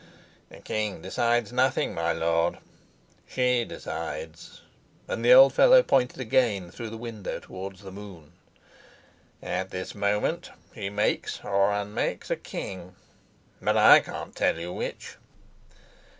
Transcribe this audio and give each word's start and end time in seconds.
"The 0.49 0.61
king 0.61 1.03
decides 1.03 1.53
nothing, 1.53 1.93
my 1.93 2.11
lord. 2.11 2.57
She 3.27 3.65
decides," 3.65 4.61
and 5.07 5.23
the 5.23 5.31
old 5.33 5.53
fellow 5.53 5.83
pointed 5.83 6.19
again 6.19 6.71
through 6.71 6.89
the 6.89 6.97
window 6.97 7.39
towards 7.39 7.81
the 7.81 7.91
moon. 7.91 8.31
"At 9.43 9.69
this 9.69 9.93
moment 9.93 10.49
she 10.73 10.89
makes 10.89 11.41
or 11.43 11.71
unmakes 11.71 12.31
a 12.31 12.35
king; 12.35 12.95
but 13.61 13.77
I 13.77 13.99
can't 13.99 14.35
tell 14.35 14.57
you 14.57 14.73
which. 14.73 15.17